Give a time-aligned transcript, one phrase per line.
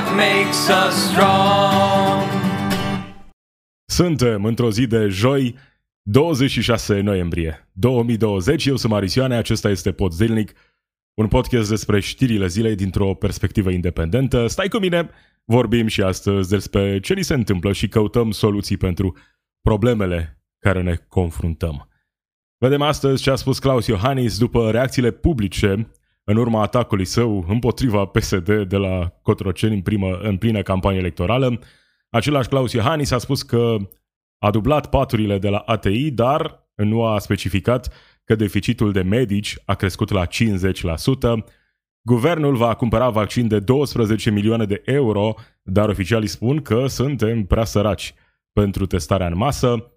[0.00, 2.28] Black bloc makes us strong.
[3.84, 5.54] Suntem într-o zi de joi,
[6.02, 8.66] 26 noiembrie 2020.
[8.66, 10.52] Eu sunt Marisioane, acesta este Pod Zilnic,
[11.14, 14.46] un podcast despre știrile zilei dintr-o perspectivă independentă.
[14.46, 15.10] Stai cu mine,
[15.44, 19.16] vorbim și astăzi despre ce ni se întâmplă și căutăm soluții pentru
[19.60, 21.88] problemele care ne confruntăm.
[22.58, 25.90] Vedem astăzi ce a spus Claus Iohannis după reacțiile publice
[26.30, 31.58] în urma atacului său împotriva PSD de la Cotroceni în, primă, în plină campanie electorală.
[32.10, 33.76] Același Claus Iohannis a spus că
[34.38, 37.92] a dublat paturile de la ATI, dar nu a specificat
[38.24, 40.30] că deficitul de medici a crescut la 50%.
[42.02, 47.64] Guvernul va cumpăra vaccin de 12 milioane de euro, dar oficialii spun că suntem prea
[47.64, 48.14] săraci
[48.52, 49.92] pentru testarea în masă.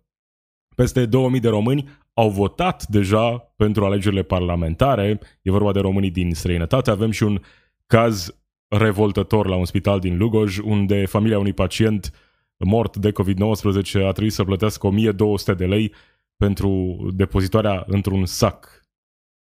[0.75, 5.19] Peste 2000 de români au votat deja pentru alegerile parlamentare.
[5.41, 6.89] E vorba de românii din străinătate.
[6.89, 7.41] Avem și un
[7.85, 8.35] caz
[8.67, 12.11] revoltător la un spital din Lugoj, unde familia unui pacient
[12.57, 15.93] mort de COVID-19 a trebuit să plătească 1200 de lei
[16.37, 18.83] pentru depozitarea într-un sac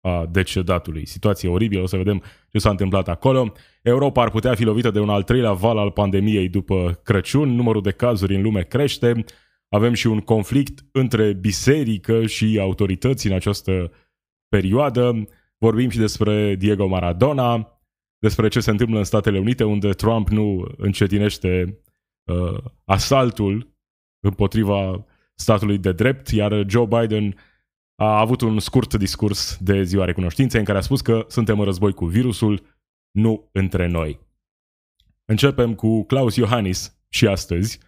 [0.00, 1.06] a decedatului.
[1.06, 3.52] Situație oribilă, o să vedem ce s-a întâmplat acolo.
[3.82, 7.82] Europa ar putea fi lovită de un al treilea val al pandemiei după Crăciun, numărul
[7.82, 9.24] de cazuri în lume crește,
[9.74, 13.92] avem și un conflict între biserică și autorități în această
[14.48, 15.28] perioadă.
[15.58, 17.80] Vorbim și despre Diego Maradona,
[18.18, 21.78] despre ce se întâmplă în Statele Unite, unde Trump nu încetinește
[22.24, 23.74] uh, asaltul
[24.20, 27.34] împotriva statului de drept, iar Joe Biden
[27.94, 31.64] a avut un scurt discurs de ziua recunoștinței în care a spus că suntem în
[31.64, 32.62] război cu virusul,
[33.10, 34.20] nu între noi.
[35.24, 37.78] Începem cu Klaus Iohannis și astăzi,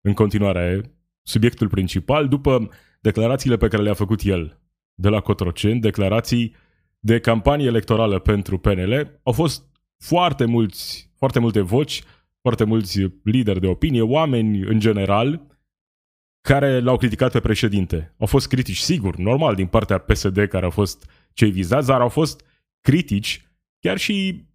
[0.00, 2.68] în continuare subiectul principal, după
[3.00, 4.60] declarațiile pe care le-a făcut el
[4.94, 6.54] de la Cotroceni, declarații
[7.00, 9.64] de campanie electorală pentru PNL, au fost
[9.98, 12.02] foarte mulți, foarte multe voci,
[12.40, 15.46] foarte mulți lideri de opinie, oameni în general,
[16.40, 18.14] care l-au criticat pe președinte.
[18.18, 22.08] Au fost critici, sigur, normal, din partea PSD, care au fost cei vizați, dar au
[22.08, 22.44] fost
[22.80, 23.46] critici
[23.78, 24.46] chiar și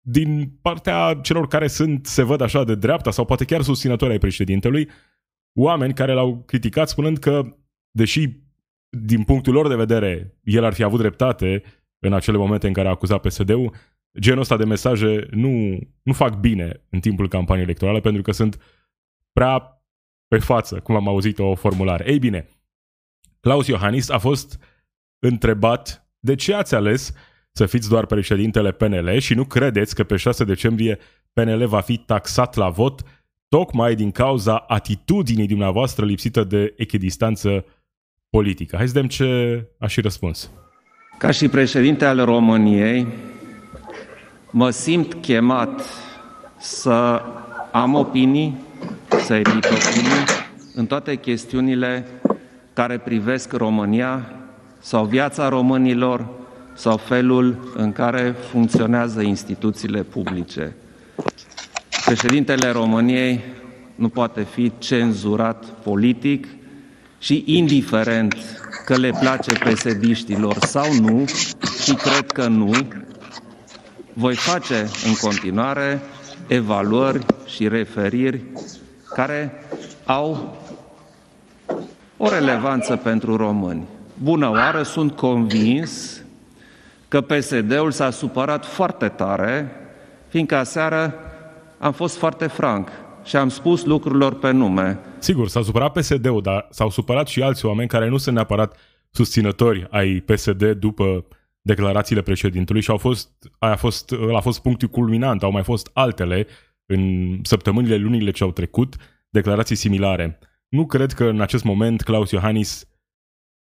[0.00, 4.18] din partea celor care sunt, se văd așa de dreapta sau poate chiar susținători ai
[4.18, 4.88] președintelui,
[5.56, 7.56] oameni care l-au criticat spunând că,
[7.90, 8.28] deși
[8.88, 11.62] din punctul lor de vedere el ar fi avut dreptate
[11.98, 13.74] în acele momente în care a acuzat PSD-ul,
[14.20, 18.60] genul ăsta de mesaje nu, nu fac bine în timpul campaniei electorale pentru că sunt
[19.32, 19.82] prea
[20.28, 22.10] pe față, cum am auzit o formulare.
[22.10, 22.48] Ei bine,
[23.40, 24.62] Claus Iohannis a fost
[25.18, 27.12] întrebat de ce ați ales
[27.52, 30.98] să fiți doar președintele PNL și nu credeți că pe 6 decembrie
[31.32, 33.02] PNL va fi taxat la vot
[33.56, 37.64] tocmai din cauza atitudinii dumneavoastră lipsită de echidistanță
[38.30, 38.76] politică.
[38.76, 40.50] Hai să vedem ce a și răspuns.
[41.18, 43.06] Ca și președinte al României,
[44.50, 45.82] mă simt chemat
[46.58, 47.22] să
[47.72, 48.56] am opinii,
[49.08, 50.24] să emit opinii
[50.74, 52.06] în toate chestiunile
[52.72, 54.32] care privesc România
[54.78, 56.28] sau viața românilor
[56.74, 60.76] sau felul în care funcționează instituțiile publice.
[62.06, 63.44] Președintele României
[63.94, 66.46] nu poate fi cenzurat politic
[67.18, 68.34] și indiferent
[68.84, 71.24] că le place pesediștilor sau nu,
[71.82, 72.70] și cred că nu,
[74.12, 76.00] voi face în continuare
[76.46, 78.44] evaluări și referiri
[79.14, 79.52] care
[80.04, 80.56] au
[82.16, 83.84] o relevanță pentru români.
[84.22, 86.22] Bună oară, sunt convins
[87.08, 89.70] că PSD-ul s-a supărat foarte tare,
[90.28, 91.20] fiindcă aseară
[91.78, 92.88] am fost foarte franc
[93.24, 94.98] și am spus lucrurilor pe nume.
[95.18, 98.76] Sigur, s-a supărat PSD-ul, dar s-au supărat și alți oameni care nu sunt neapărat
[99.10, 101.26] susținători ai PSD după
[101.60, 105.42] declarațiile președintului și au fost, a fost, a fost punctul culminant.
[105.42, 106.46] Au mai fost altele
[106.86, 108.96] în săptămânile, lunile ce au trecut,
[109.28, 110.38] declarații similare.
[110.68, 112.88] Nu cred că în acest moment Claus Iohannis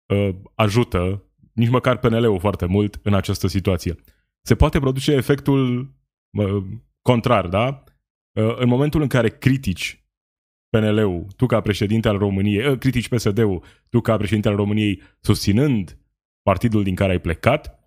[0.07, 1.23] uh, ajută
[1.53, 3.95] nici măcar PNL-ul foarte mult în această situație.
[4.43, 5.93] Se poate produce efectul
[6.31, 6.65] uh,
[7.03, 7.85] contrar, da?
[8.39, 10.05] Uh, în momentul în care critici
[10.69, 15.99] PNL-ul, tu ca președinte al României, uh, critici PSD-ul, tu ca președinte al României, susținând
[16.43, 17.79] partidul din care ai plecat,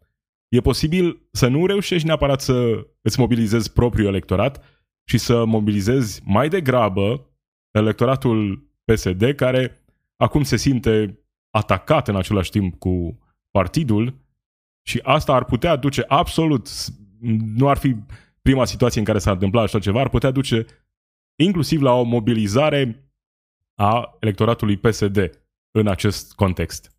[0.47, 4.63] e posibil să nu reușești neapărat să îți mobilizezi propriul electorat
[5.03, 7.29] și să mobilizezi mai degrabă
[7.71, 11.19] electoratul PSD care acum se simte
[11.49, 13.19] atacat în același timp cu
[13.51, 14.19] partidul
[14.87, 16.69] și asta ar putea duce absolut,
[17.55, 17.95] nu ar fi
[18.41, 20.65] prima situație în care s-ar întâmpla așa ceva, ar putea duce
[21.35, 23.11] inclusiv la o mobilizare
[23.75, 25.29] a electoratului PSD
[25.71, 26.91] în acest context.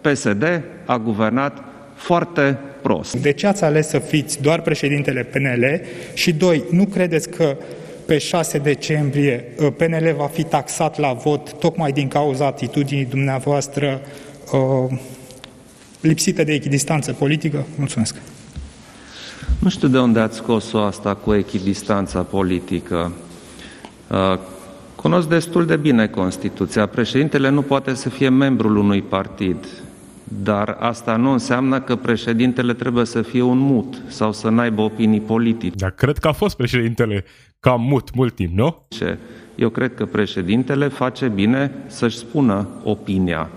[0.00, 1.64] PSD a guvernat
[1.94, 3.14] foarte prost.
[3.14, 5.80] De ce ați ales să fiți doar președintele PNL?
[6.14, 7.56] Și doi, nu credeți că
[8.06, 14.00] pe 6 decembrie uh, PNL va fi taxat la vot tocmai din cauza atitudinii dumneavoastră
[14.52, 14.98] uh,
[16.00, 17.66] lipsită de echidistanță politică?
[17.76, 18.16] Mulțumesc!
[19.58, 23.12] Nu știu de unde ați scos-o asta cu echidistanța politică.
[24.10, 24.38] Uh,
[24.94, 26.86] cunosc destul de bine Constituția.
[26.86, 29.66] Președintele nu poate să fie membrul unui partid,
[30.24, 35.20] dar asta nu înseamnă că președintele trebuie să fie un mut sau să n-aibă opinii
[35.20, 35.76] politice.
[35.76, 37.24] Dar cred că a fost președintele
[37.60, 38.86] cam mut mult timp, nu?
[39.54, 43.48] Eu cred că președintele face bine să-și spună opinia.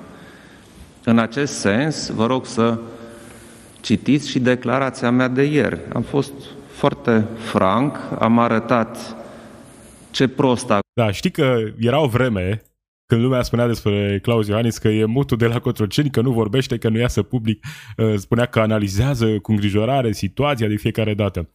[1.04, 2.77] În acest sens, vă rog să
[3.81, 5.80] citiți și declarația mea de ieri.
[5.94, 6.33] Am fost
[6.68, 9.16] foarte franc, am arătat
[10.12, 10.80] ce prost a...
[10.94, 12.62] Da, știi că era o vreme
[13.12, 16.78] când lumea spunea despre Claus Iohannis că e mutul de la Cotroceni, că nu vorbește,
[16.78, 17.66] că nu iasă public,
[17.98, 21.54] uh, spunea că analizează cu îngrijorare situația de fiecare dată.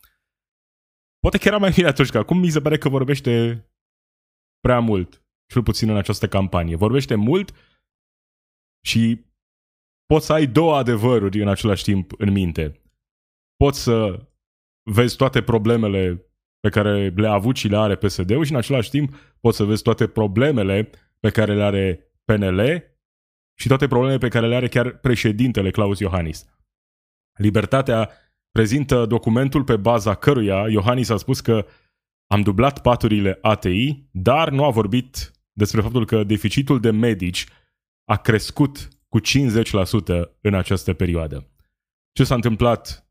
[1.18, 3.64] Poate că era mai bine atunci, că acum mi se pare că vorbește
[4.60, 6.76] prea mult, cel puțin în această campanie.
[6.76, 7.52] Vorbește mult
[8.86, 9.25] și
[10.06, 12.80] poți să ai două adevăruri în același timp în minte.
[13.56, 14.26] Poți să
[14.82, 16.26] vezi toate problemele
[16.60, 19.82] pe care le-a avut și le are PSD-ul și în același timp poți să vezi
[19.82, 22.82] toate problemele pe care le are PNL
[23.58, 26.46] și toate problemele pe care le are chiar președintele Claus Iohannis.
[27.38, 28.10] Libertatea
[28.50, 31.66] prezintă documentul pe baza căruia Iohannis a spus că
[32.26, 37.46] am dublat paturile ATI, dar nu a vorbit despre faptul că deficitul de medici
[38.04, 39.22] a crescut cu 50%
[40.40, 41.50] în această perioadă.
[42.12, 43.10] Ce s-a întâmplat?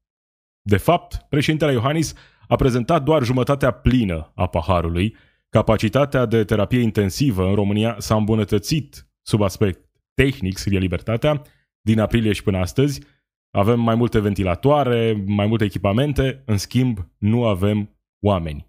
[0.61, 2.13] De fapt, președintele Iohannis
[2.47, 5.15] a prezentat doar jumătatea plină a paharului.
[5.49, 11.41] Capacitatea de terapie intensivă în România s-a îmbunătățit sub aspect tehnic, scrie Libertatea,
[11.81, 13.01] din aprilie și până astăzi.
[13.51, 18.67] Avem mai multe ventilatoare, mai multe echipamente, în schimb nu avem oameni.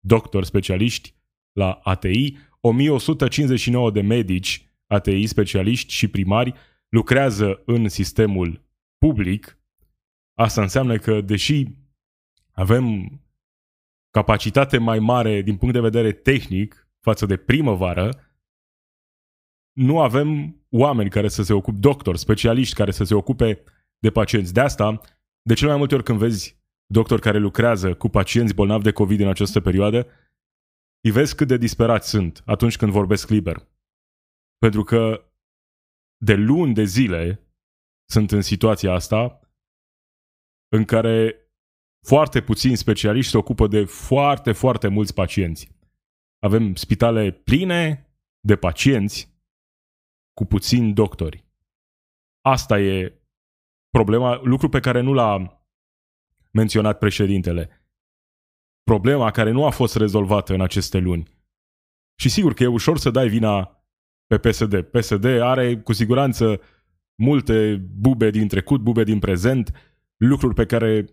[0.00, 1.14] Doctori specialiști
[1.52, 6.54] la ATI, 1159 de medici ATI, specialiști și primari
[6.88, 8.64] lucrează în sistemul
[8.98, 9.58] public.
[10.34, 11.64] Asta înseamnă că, deși
[12.52, 13.12] avem
[14.10, 18.30] capacitate mai mare din punct de vedere tehnic față de primăvară,
[19.72, 23.62] nu avem oameni care să se ocupe, doctori, specialiști care să se ocupe
[23.98, 24.52] de pacienți.
[24.52, 25.00] De asta,
[25.42, 29.20] de cele mai multe ori când vezi doctori care lucrează cu pacienți bolnavi de COVID
[29.20, 30.06] în această perioadă,
[31.00, 33.68] îi vezi cât de disperați sunt atunci când vorbesc liber.
[34.60, 35.32] Pentru că
[36.24, 37.52] de luni de zile
[38.08, 39.40] sunt în situația asta
[40.68, 41.34] în care
[42.06, 45.78] foarte puțini specialiști se ocupă de foarte, foarte mulți pacienți.
[46.38, 48.10] Avem spitale pline
[48.40, 49.28] de pacienți
[50.32, 51.44] cu puțini doctori.
[52.40, 53.22] Asta e
[53.90, 55.64] problema, lucru pe care nu l-a
[56.52, 57.88] menționat președintele.
[58.82, 61.28] Problema care nu a fost rezolvată în aceste luni.
[62.20, 63.79] Și sigur că e ușor să dai vina
[64.30, 64.82] pe PSD.
[64.82, 66.60] PSD are cu siguranță
[67.22, 69.72] multe bube din trecut, bube din prezent,
[70.16, 71.04] lucruri pe care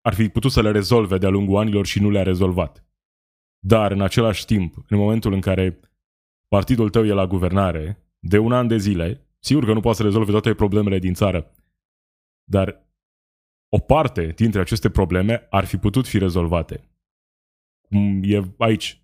[0.00, 2.86] ar fi putut să le rezolve de-a lungul anilor și nu le-a rezolvat.
[3.58, 5.80] Dar, în același timp, în momentul în care
[6.48, 10.02] partidul tău e la guvernare, de un an de zile, sigur că nu poate să
[10.02, 11.52] rezolve toate problemele din țară,
[12.44, 12.86] dar
[13.68, 16.90] o parte dintre aceste probleme ar fi putut fi rezolvate.
[17.88, 19.02] Cum e aici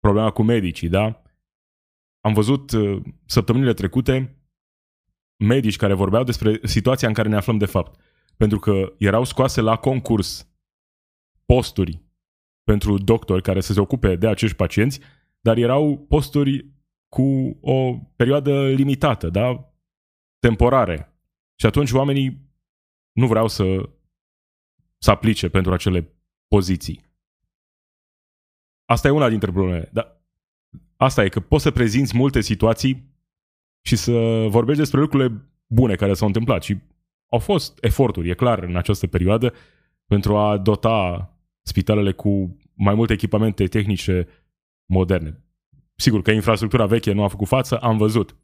[0.00, 1.23] problema cu medicii, da?
[2.24, 4.38] Am văzut uh, săptămânile trecute
[5.36, 8.00] medici care vorbeau despre situația în care ne aflăm de fapt.
[8.36, 10.48] Pentru că erau scoase la concurs
[11.44, 12.02] posturi
[12.62, 15.00] pentru doctori care să se ocupe de acești pacienți,
[15.40, 16.66] dar erau posturi
[17.08, 19.74] cu o perioadă limitată, da?
[20.38, 21.18] temporare.
[21.54, 22.50] Și atunci oamenii
[23.12, 23.90] nu vreau să,
[24.98, 26.14] să aplice pentru acele
[26.48, 27.12] poziții.
[28.84, 29.88] Asta e una dintre probleme.
[29.92, 30.13] Dar
[31.04, 33.12] asta e că poți să prezinți multe situații
[33.86, 36.62] și să vorbești despre lucrurile bune care s-au întâmplat.
[36.62, 36.76] Și
[37.28, 39.52] au fost eforturi, e clar, în această perioadă
[40.06, 41.28] pentru a dota
[41.62, 44.28] spitalele cu mai multe echipamente tehnice
[44.86, 45.44] moderne.
[45.96, 48.36] Sigur că infrastructura veche nu a făcut față, am văzut.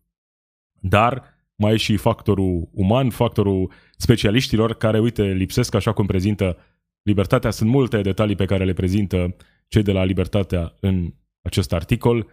[0.81, 6.57] Dar mai e și factorul uman, factorul specialiștilor care, uite, lipsesc așa cum prezintă
[7.03, 7.51] libertatea.
[7.51, 9.37] Sunt multe detalii pe care le prezintă
[9.69, 12.27] cei de la Libertatea în acest articol.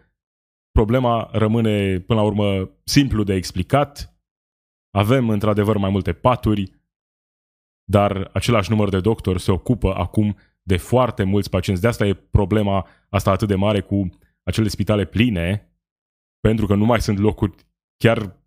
[0.78, 4.18] Problema rămâne, până la urmă, simplu de explicat.
[4.92, 6.72] Avem, într-adevăr, mai multe paturi,
[7.84, 11.82] dar același număr de doctori se ocupă acum de foarte mulți pacienți.
[11.82, 14.10] De asta e problema asta atât de mare cu
[14.44, 15.72] acele spitale pline,
[16.40, 17.56] pentru că nu mai sunt locuri,
[17.98, 18.38] chiar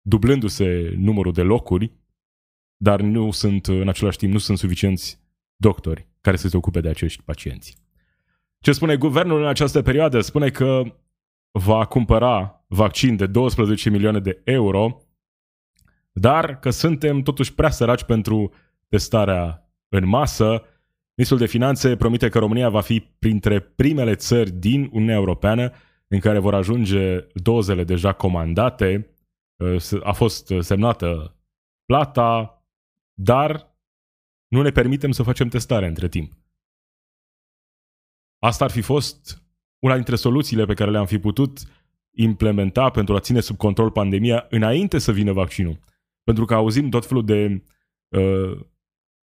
[0.00, 1.92] dublându-se numărul de locuri,
[2.76, 5.20] dar nu sunt, în același timp, nu sunt suficienți
[5.56, 7.76] doctori care să se ocupe de acești pacienți.
[8.58, 10.20] Ce spune guvernul în această perioadă?
[10.20, 10.82] Spune că
[11.58, 15.00] va cumpăra vaccin de 12 milioane de euro,
[16.12, 18.52] dar că suntem totuși prea săraci pentru
[18.88, 20.62] testarea în masă.
[21.14, 25.72] Ministrul de Finanțe promite că România va fi printre primele țări din Uniunea Europeană
[26.08, 29.10] în care vor ajunge dozele deja comandate.
[30.02, 31.36] A fost semnată
[31.84, 32.62] plata,
[33.14, 33.76] dar
[34.48, 36.32] nu ne permitem să facem testare între timp.
[38.38, 39.45] Asta ar fi fost
[39.86, 41.58] una dintre soluțiile pe care le-am fi putut
[42.10, 45.78] implementa pentru a ține sub control pandemia înainte să vină vaccinul.
[46.24, 47.62] Pentru că auzim tot felul de
[48.08, 48.60] uh,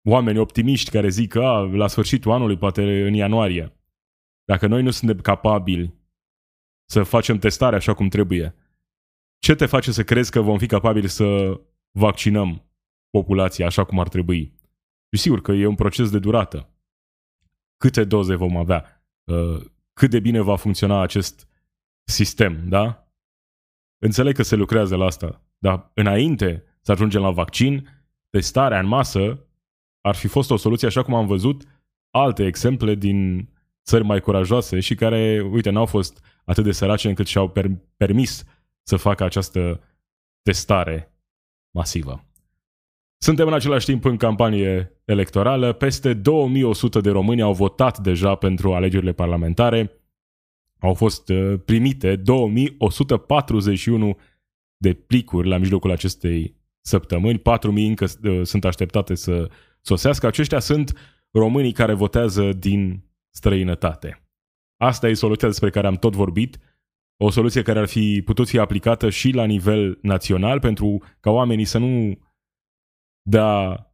[0.03, 3.77] oameni optimiști care zic că a, la sfârșitul anului, poate în ianuarie,
[4.45, 5.95] dacă noi nu suntem capabili
[6.85, 8.55] să facem testare așa cum trebuie,
[9.39, 12.71] ce te face să crezi că vom fi capabili să vaccinăm
[13.11, 14.53] populația așa cum ar trebui?
[15.13, 16.71] Și sigur că e un proces de durată.
[17.77, 19.05] Câte doze vom avea?
[19.25, 21.49] Uh, cât de bine va funcționa acest
[22.05, 23.13] sistem, da?
[23.99, 27.89] Înțeleg că se lucrează la asta, dar înainte să ajungem la vaccin,
[28.31, 29.47] testarea în masă
[30.01, 31.65] ar fi fost o soluție, așa cum am văzut
[32.11, 33.49] alte exemple din
[33.85, 38.45] țări mai curajoase și care, uite, n-au fost atât de sărace încât și-au per- permis
[38.83, 39.81] să facă această
[40.43, 41.17] testare
[41.71, 42.25] masivă.
[43.19, 45.73] Suntem în același timp în campanie electorală.
[45.73, 49.93] Peste 2100 de români au votat deja pentru alegerile parlamentare.
[50.81, 54.19] Au fost uh, primite 2141
[54.77, 57.39] de plicuri la mijlocul acestei săptămâni.
[57.39, 60.27] 4000 încă uh, sunt așteptate să sosească.
[60.27, 60.93] Aceștia sunt
[61.31, 63.05] românii care votează din
[63.35, 64.27] străinătate.
[64.77, 66.59] Asta e soluția despre care am tot vorbit,
[67.17, 71.65] o soluție care ar fi putut fi aplicată și la nivel național pentru ca oamenii
[71.65, 72.19] să nu
[73.23, 73.87] dea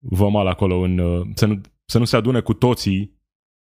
[0.00, 3.18] vămal acolo, în, uh, să, nu, să nu se adune cu toții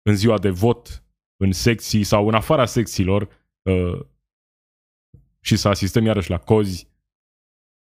[0.02, 1.06] în ziua de vot,
[1.38, 3.22] în secții sau în afara secțiilor
[3.70, 4.06] uh,
[5.40, 6.92] și să asistăm iarăși la cozi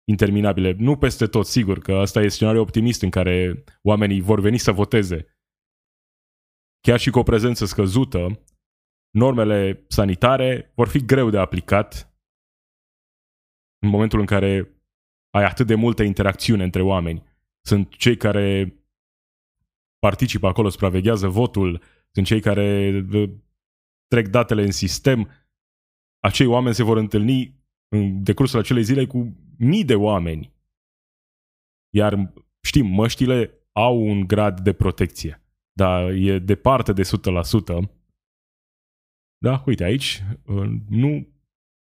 [0.10, 0.72] interminabile.
[0.72, 4.72] Nu peste tot, sigur, că asta e scenariul optimist în care oamenii vor veni să
[4.72, 5.25] voteze.
[6.79, 8.46] Chiar și cu o prezență scăzută,
[9.10, 12.15] normele sanitare vor fi greu de aplicat
[13.79, 14.81] în momentul în care
[15.29, 17.30] ai atât de multă interacțiune între oameni.
[17.65, 18.75] Sunt cei care
[20.00, 22.91] participă acolo, supraveghează votul, sunt cei care
[24.08, 25.30] trec datele în sistem.
[26.24, 27.60] Acei oameni se vor întâlni
[27.96, 30.53] în decursul acelei zile cu mii de oameni.
[31.96, 35.44] Iar știm, măștile au un grad de protecție,
[35.77, 37.89] dar e departe de 100%.
[39.38, 40.24] Da, uite aici,
[40.89, 41.27] nu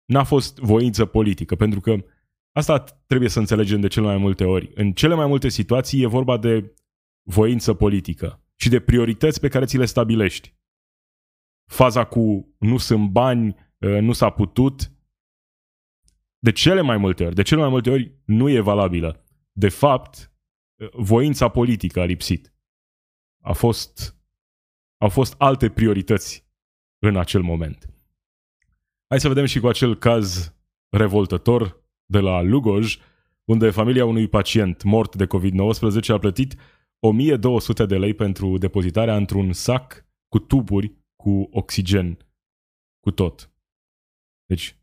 [0.05, 2.05] n-a fost voință politică, pentru că
[2.51, 4.71] Asta trebuie să înțelegem de cele mai multe ori.
[4.75, 6.75] În cele mai multe situații e vorba de
[7.23, 10.55] voință politică și de priorități pe care ți le stabilești.
[11.65, 14.91] Faza cu nu sunt bani, ă, nu s-a putut,
[16.39, 19.25] de cele mai multe ori, de cele mai multe ori nu e valabilă.
[19.51, 20.33] De fapt,
[20.79, 22.53] ă, voința politică a lipsit.
[23.43, 24.17] A fost,
[24.97, 26.49] au fost alte priorități
[26.99, 27.89] în acel moment.
[29.07, 30.55] Hai să vedem și cu acel caz
[30.89, 31.80] revoltător
[32.11, 32.97] de la Lugoj,
[33.43, 36.55] unde familia unui pacient mort de COVID-19 a plătit
[36.99, 42.17] 1200 de lei pentru depozitarea într-un sac cu tuburi cu oxigen,
[42.99, 43.51] cu tot.
[44.45, 44.77] Deci,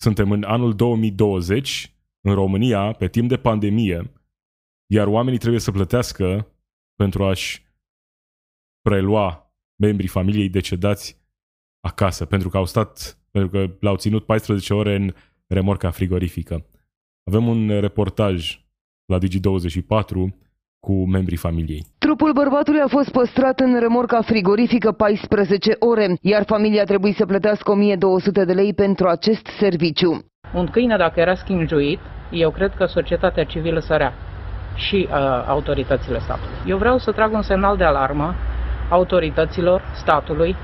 [0.00, 4.12] suntem în anul 2020, în România, pe timp de pandemie,
[4.92, 6.54] iar oamenii trebuie să plătească
[6.94, 7.62] pentru a-și
[8.80, 11.20] prelua membrii familiei decedați
[11.80, 15.14] acasă, pentru că au stat, pentru că l-au ținut 14 ore în
[15.54, 16.66] remorca frigorifică.
[17.30, 18.60] Avem un reportaj
[19.06, 20.38] la Digi24
[20.86, 21.86] cu membrii familiei.
[21.98, 27.70] Trupul bărbatului a fost păstrat în remorca frigorifică 14 ore, iar familia trebuie să plătească
[27.70, 30.24] 1200 de lei pentru acest serviciu.
[30.54, 31.98] Un câine, dacă era schingiuit,
[32.30, 34.12] eu cred că societatea civilă sărea
[34.74, 35.16] și uh,
[35.46, 36.56] autoritățile statului.
[36.66, 38.34] Eu vreau să trag un semnal de alarmă
[38.88, 40.56] autorităților, statului,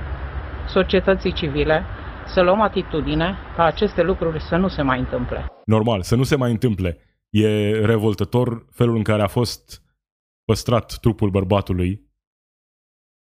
[0.69, 1.85] societății civile,
[2.27, 5.47] să luăm atitudine ca aceste lucruri să nu se mai întâmple.
[5.65, 6.99] Normal, să nu se mai întâmple.
[7.29, 9.83] E revoltător felul în care a fost
[10.45, 12.11] păstrat trupul bărbatului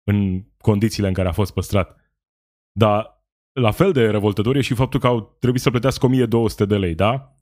[0.05, 1.97] în condițiile în care a fost păstrat.
[2.73, 6.77] Dar la fel de revoltător e și faptul că au trebuit să plătească 1200 de
[6.77, 7.37] lei, da?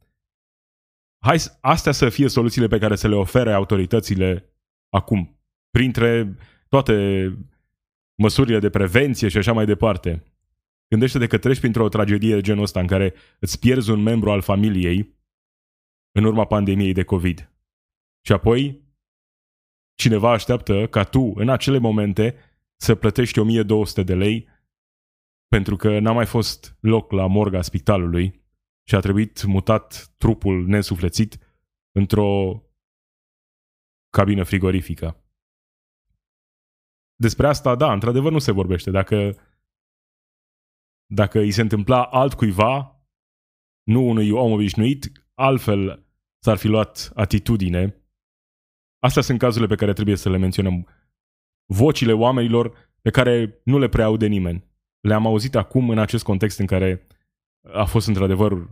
[1.24, 4.54] Hai, astea să fie soluțiile pe care să le ofere autoritățile
[4.88, 5.40] acum,
[5.70, 6.36] printre
[6.68, 6.94] toate
[8.22, 10.29] măsurile de prevenție și așa mai departe.
[10.90, 14.40] Gândește-te că treci printr-o tragedie de genul ăsta în care îți pierzi un membru al
[14.40, 15.18] familiei
[16.12, 17.52] în urma pandemiei de COVID.
[18.26, 18.84] Și apoi
[19.94, 22.34] cineva așteaptă ca tu, în acele momente,
[22.76, 24.48] să plătești 1200 de lei
[25.48, 28.44] pentru că n-a mai fost loc la morga spitalului
[28.88, 31.38] și a trebuit mutat trupul nesuflețit
[31.92, 32.62] într-o
[34.10, 35.24] cabină frigorifică.
[37.14, 38.90] Despre asta, da, într-adevăr nu se vorbește.
[38.90, 39.36] Dacă,
[41.12, 43.00] dacă îi se întâmpla altcuiva,
[43.82, 46.06] nu unui om obișnuit, altfel
[46.38, 48.04] s-ar fi luat atitudine.
[48.98, 50.86] Astea sunt cazurile pe care trebuie să le menționăm.
[51.66, 54.64] Vocile oamenilor pe care nu le prea aude nimeni.
[55.00, 57.06] Le-am auzit acum în acest context în care
[57.72, 58.70] a fost într-adevăr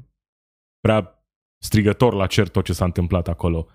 [0.81, 1.27] prea
[1.59, 3.67] strigător la cer tot ce s-a întâmplat acolo,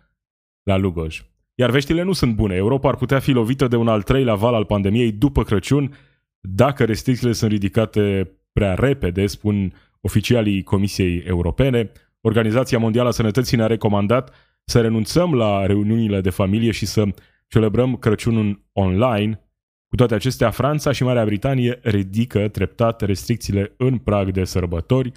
[0.63, 1.25] la Lugoj.
[1.55, 2.55] Iar veștile nu sunt bune.
[2.55, 5.96] Europa ar putea fi lovită de un al treilea val al pandemiei după Crăciun
[6.39, 11.92] dacă restricțiile sunt ridicate prea repede, spun oficialii Comisiei Europene.
[12.22, 14.34] Organizația Mondială a Sănătății ne-a recomandat
[14.66, 17.06] să renunțăm la reuniunile de familie și să
[17.48, 19.40] celebrăm Crăciunul online.
[19.88, 25.12] Cu toate acestea, Franța și Marea Britanie ridică treptat restricțiile în prag de sărbători.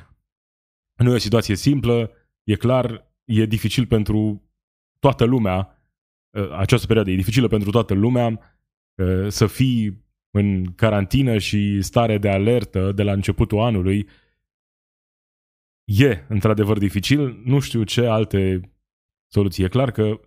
[0.96, 2.10] Nu e o situație simplă,
[2.44, 4.42] e clar, e dificil pentru
[4.98, 5.76] toată lumea
[6.36, 8.26] Uh, această perioadă e dificilă pentru toată lumea,
[8.94, 10.04] uh, să fii
[10.36, 14.08] în carantină și stare de alertă de la începutul anului
[15.84, 17.42] e într-adevăr dificil.
[17.44, 18.60] Nu știu ce alte
[19.32, 19.64] soluții.
[19.64, 20.20] E clar că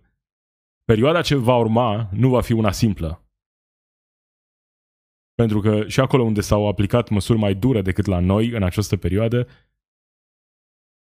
[0.84, 3.24] perioada ce va urma nu va fi una simplă.
[5.34, 8.96] Pentru că și acolo unde s-au aplicat măsuri mai dure decât la noi în această
[8.96, 9.48] perioadă,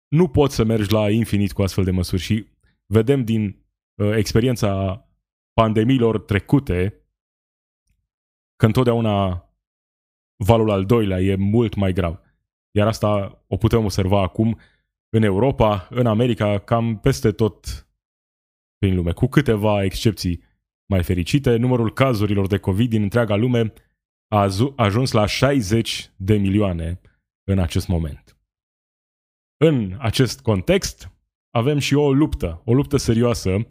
[0.09, 2.47] nu poți să mergi la infinit cu astfel de măsuri și
[2.87, 5.03] vedem din Uh, experiența
[5.53, 7.08] pandemiilor trecute,
[8.59, 9.49] că întotdeauna
[10.45, 12.21] valul al doilea e mult mai grav.
[12.71, 14.59] Iar asta o putem observa acum
[15.09, 17.89] în Europa, în America, cam peste tot
[18.79, 20.43] prin lume, cu câteva excepții
[20.91, 21.57] mai fericite.
[21.57, 23.73] Numărul cazurilor de COVID din întreaga lume
[24.29, 27.01] a ajuns la 60 de milioane
[27.45, 28.39] în acest moment.
[29.65, 31.13] În acest context,
[31.51, 33.67] avem și o luptă, o luptă serioasă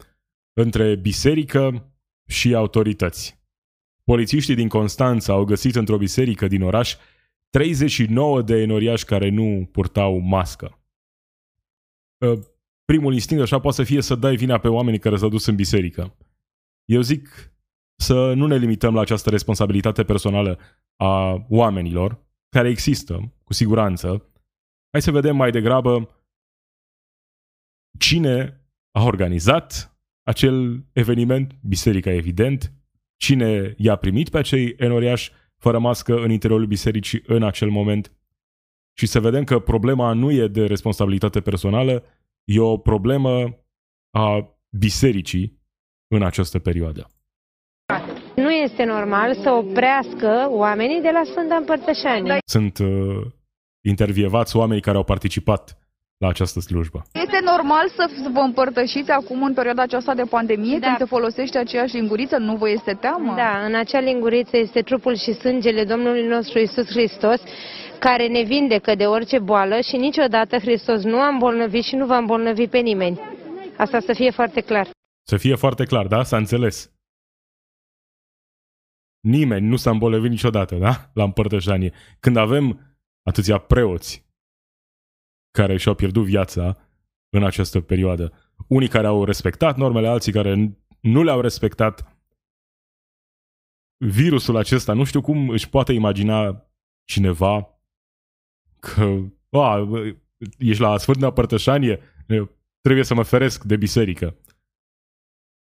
[0.52, 1.92] între biserică
[2.28, 3.37] și autorități.
[4.08, 6.96] Polițiștii din Constanța au găsit într-o biserică din oraș
[7.50, 10.78] 39 de enoriași care nu purtau mască.
[12.22, 12.38] Ă,
[12.84, 15.54] primul instinct așa poate să fie să dai vina pe oamenii care s-au dus în
[15.54, 16.16] biserică.
[16.84, 17.52] Eu zic
[18.00, 20.58] să nu ne limităm la această responsabilitate personală
[20.96, 24.08] a oamenilor, care există, cu siguranță.
[24.90, 26.24] Hai să vedem mai degrabă
[27.98, 32.72] cine a organizat acel eveniment, biserica evident,
[33.18, 38.12] cine i-a primit pe acei enoriași fără mască în interiorul bisericii în acel moment
[38.98, 42.04] și să vedem că problema nu e de responsabilitate personală,
[42.44, 43.58] e o problemă
[44.10, 45.60] a bisericii
[46.14, 47.10] în această perioadă.
[48.36, 52.38] Nu este normal să oprească oamenii de la Sfânta Împărtășanie.
[52.44, 53.26] Sunt uh,
[53.84, 55.78] intervievați oameni care au participat
[56.18, 57.02] la această slujbă.
[57.12, 60.86] Este normal să vă împărtășiți acum în perioada aceasta de pandemie, da.
[60.86, 63.34] când se folosește aceeași linguriță, nu vă este teamă?
[63.34, 67.40] Da, în acea linguriță este trupul și sângele Domnului nostru Isus Hristos,
[67.98, 72.16] care ne vindecă de orice boală și niciodată Hristos nu a îmbolnăvit și nu va
[72.16, 73.20] îmbolnăvi pe nimeni.
[73.76, 74.88] Asta să fie foarte clar.
[75.26, 76.22] Să fie foarte clar, da?
[76.22, 76.92] S-a înțeles.
[79.20, 81.10] Nimeni nu s-a îmbolnăvit niciodată, da?
[81.14, 81.92] La împărtășanie.
[82.20, 82.80] Când avem
[83.22, 84.27] atâția preoți
[85.60, 86.76] care și-au pierdut viața
[87.30, 88.32] în această perioadă.
[88.66, 92.16] Unii care au respectat normele, alții care nu le-au respectat.
[93.96, 96.66] Virusul acesta, nu știu cum își poate imagina
[97.04, 97.80] cineva
[98.78, 99.88] că a,
[100.58, 102.00] ești la Sfânta Părtășanie,
[102.80, 104.36] trebuie să mă feresc de biserică.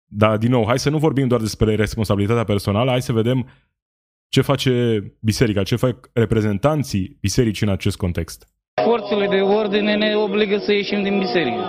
[0.05, 3.49] Dar, din nou, hai să nu vorbim doar despre responsabilitatea personală, hai să vedem
[4.27, 8.49] ce face biserica, ce fac reprezentanții bisericii în acest context.
[8.83, 11.61] Forțele de ordine ne obligă să ieșim din biserică.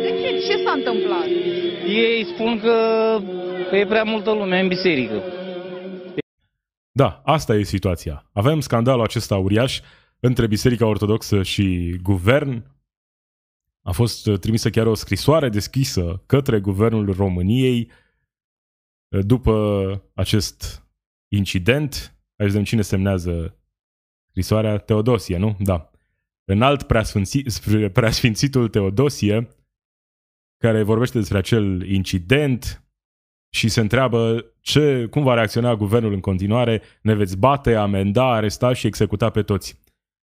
[0.00, 0.46] De ce?
[0.46, 1.26] Ce s-a întâmplat?
[1.86, 2.76] Ei spun că
[3.76, 5.22] e prea multă lume în biserică.
[6.92, 8.28] Da, asta e situația.
[8.32, 9.80] Avem scandalul acesta uriaș
[10.20, 12.64] între Biserica Ortodoxă și guvern.
[13.82, 17.90] A fost trimisă chiar o scrisoare deschisă către guvernul României
[19.08, 20.86] după acest
[21.28, 21.92] incident.
[22.36, 23.57] Hai să vedem cine semnează
[24.42, 24.78] scrisoarea.
[24.78, 25.56] Teodosie, nu?
[25.58, 25.90] Da.
[26.44, 27.58] Înalt preasfințit,
[27.92, 29.48] preasfințitul Teodosie,
[30.56, 32.82] care vorbește despre acel incident
[33.54, 38.72] și se întreabă ce, cum va reacționa guvernul în continuare, ne veți bate, amenda, aresta
[38.72, 39.80] și executa pe toți.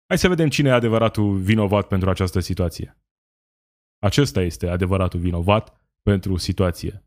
[0.06, 2.98] Hai să vedem cine e adevăratul vinovat pentru această situație.
[3.98, 7.04] Acesta este adevăratul vinovat pentru situație.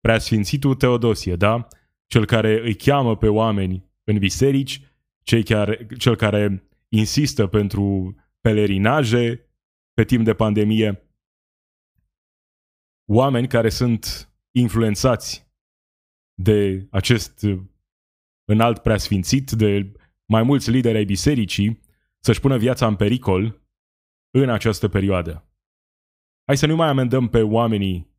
[0.00, 1.68] Preasfințitul Teodosie, da?
[2.06, 4.87] Cel care îi cheamă pe oameni în biserici,
[5.28, 9.50] cei care, cel care insistă pentru pelerinaje
[9.92, 11.02] pe timp de pandemie,
[13.10, 15.50] oameni care sunt influențați
[16.42, 17.46] de acest
[18.44, 19.92] înalt preasfințit, de
[20.28, 21.80] mai mulți lideri ai bisericii,
[22.24, 23.62] să-și pună viața în pericol
[24.30, 25.32] în această perioadă.
[26.44, 28.16] Hai să nu mai amendăm pe oamenii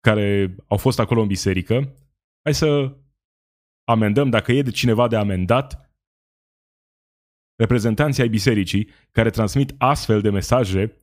[0.00, 1.94] care au fost acolo în biserică,
[2.42, 2.96] hai să
[3.84, 5.83] amendăm, dacă e de cineva de amendat,
[7.56, 11.02] reprezentanții ai bisericii care transmit astfel de mesaje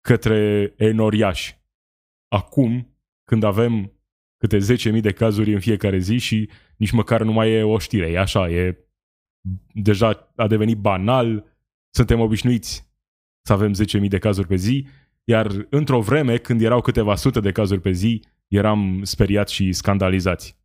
[0.00, 1.60] către enoriași.
[2.28, 3.92] Acum, când avem
[4.36, 4.58] câte
[4.94, 8.10] 10.000 de cazuri în fiecare zi și nici măcar nu mai e o știre.
[8.10, 8.86] E așa, e
[9.74, 11.56] deja a devenit banal,
[11.94, 12.90] suntem obișnuiți
[13.46, 13.72] să avem
[14.02, 14.86] 10.000 de cazuri pe zi,
[15.24, 20.60] iar într-o vreme, când erau câteva sute de cazuri pe zi, eram speriați și scandalizați.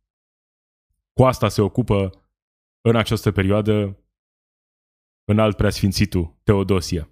[1.12, 2.10] Cu asta se ocupă
[2.80, 3.98] în această perioadă
[5.28, 7.10] în alt preasfințitul, Teodosia.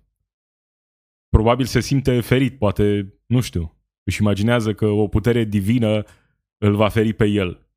[1.29, 6.05] Probabil se simte ferit, poate, nu știu, își imaginează că o putere divină
[6.59, 7.69] îl va feri pe el.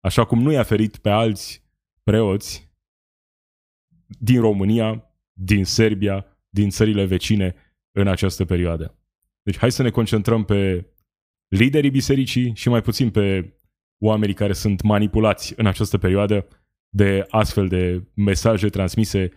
[0.00, 1.64] Așa cum nu i-a ferit pe alți
[2.02, 2.72] preoți
[4.18, 7.54] din România, din Serbia, din țările vecine
[7.92, 8.98] în această perioadă.
[9.42, 10.90] Deci hai să ne concentrăm pe
[11.48, 13.56] liderii bisericii și mai puțin pe
[13.98, 16.46] oamenii care sunt manipulați în această perioadă
[16.88, 19.30] de astfel de mesaje transmise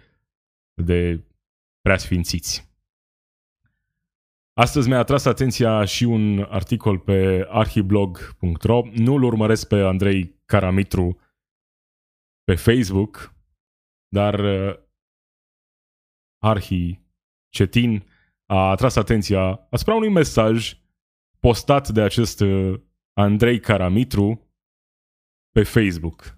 [0.74, 1.24] de
[1.82, 2.72] preasfințiți.
[4.54, 8.82] Astăzi mi-a atras atenția și un articol pe arhiblog.ro.
[8.94, 11.20] Nu-l urmăresc pe Andrei Caramitru
[12.44, 13.36] pe Facebook,
[14.08, 14.80] dar uh,
[16.44, 17.02] Arhi
[17.50, 18.04] Cetin
[18.46, 20.78] a atras atenția asupra unui mesaj
[21.40, 22.82] postat de acest uh,
[23.14, 24.54] Andrei Caramitru
[25.52, 26.38] pe Facebook.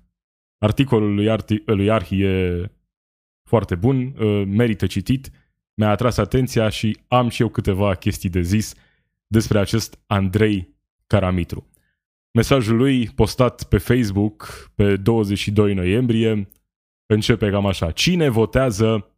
[0.57, 2.71] Articolul lui, Arti, lui Arhi e
[3.49, 5.29] foarte bun, uh, merită citit,
[5.73, 8.73] mi-a atras atenția și am și eu câteva chestii de zis
[9.27, 10.75] despre acest Andrei
[11.07, 11.69] Caramitru.
[12.31, 16.47] Mesajul lui postat pe Facebook pe 22 noiembrie
[17.05, 17.91] începe cam așa.
[17.91, 19.11] Cine votează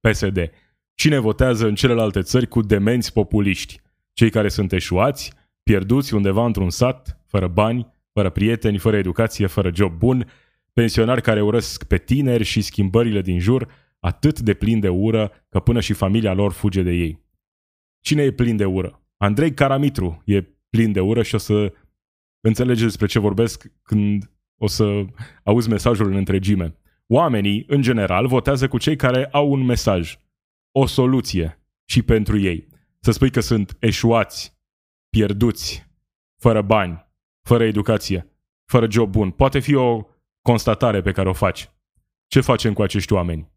[0.00, 0.50] PSD?
[0.94, 3.80] Cine votează în celelalte țări cu demenți populiști?
[4.12, 5.32] Cei care sunt eșuați,
[5.62, 10.30] pierduți undeva într-un sat, fără bani, fără prieteni, fără educație, fără job bun,
[10.78, 15.60] pensionari care urăsc pe tineri și schimbările din jur, atât de plin de ură că
[15.60, 17.24] până și familia lor fuge de ei.
[18.04, 19.02] Cine e plin de ură?
[19.16, 21.72] Andrei Caramitru e plin de ură și o să
[22.40, 25.04] înțelegeți despre ce vorbesc când o să
[25.44, 26.76] auzi mesajul în întregime.
[27.06, 30.18] Oamenii, în general, votează cu cei care au un mesaj,
[30.72, 32.68] o soluție și pentru ei.
[33.00, 34.58] Să spui că sunt eșuați,
[35.10, 35.90] pierduți,
[36.40, 37.06] fără bani,
[37.42, 38.32] fără educație,
[38.64, 39.30] fără job bun.
[39.30, 40.06] Poate fi o
[40.50, 41.70] constatare pe care o faci.
[42.26, 43.52] Ce facem cu acești oameni?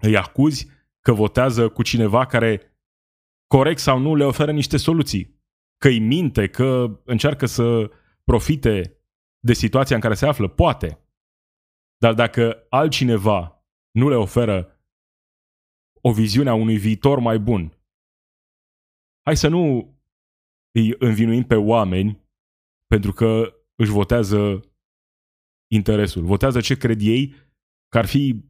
[0.00, 0.68] Îi acuzi
[1.00, 2.78] că votează cu cineva care,
[3.46, 5.42] corect sau nu, le oferă niște soluții.
[5.76, 7.90] Că îi minte, că încearcă să
[8.24, 9.00] profite
[9.38, 10.48] de situația în care se află.
[10.48, 10.88] Poate.
[11.96, 14.82] Dar dacă altcineva nu le oferă
[16.00, 17.78] o viziune a unui viitor mai bun,
[19.24, 19.94] hai să nu
[20.70, 22.28] îi învinuim pe oameni
[22.86, 24.62] pentru că își votează
[25.72, 26.24] interesul.
[26.24, 27.34] Votează ce cred ei
[27.88, 28.44] că ar fi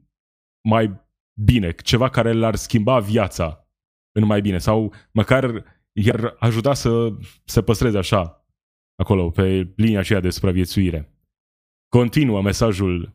[0.69, 1.07] mai
[1.45, 3.69] bine, ceva care l-ar schimba viața
[4.13, 8.47] în mai bine sau măcar i-ar ajuta să se păstreze așa
[8.95, 11.13] acolo, pe linia aceea de supraviețuire.
[11.89, 13.11] Continuă mesajul